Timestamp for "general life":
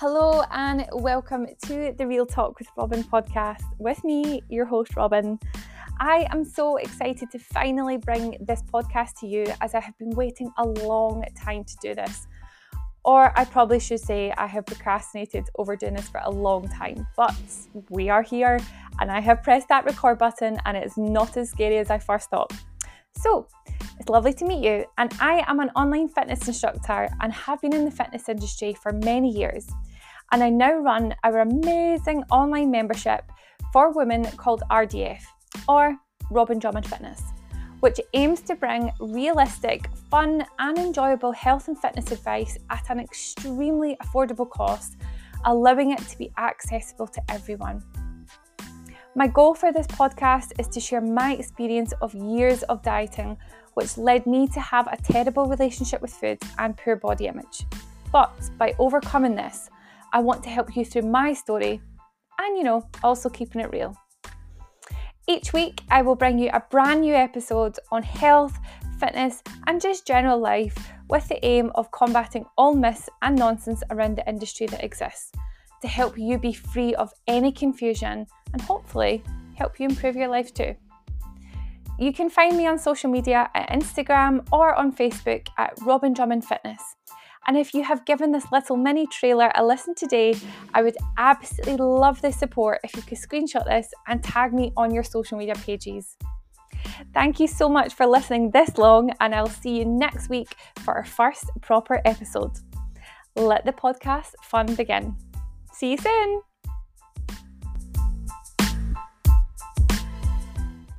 70.06-70.76